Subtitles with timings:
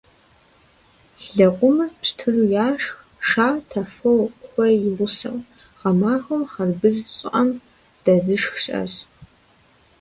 [1.35, 2.93] Лэкъумыр пщтыру яшх,
[3.27, 5.37] шатэ, фо, кхъуей и гъусэу.
[5.79, 7.49] Гъэмахуэм хъарбыз щӏыӏэм
[8.03, 8.93] дэзышх щыӏэщ.